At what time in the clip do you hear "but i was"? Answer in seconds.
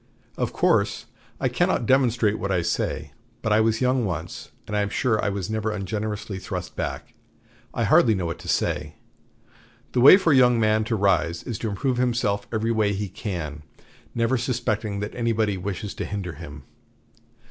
3.43-3.81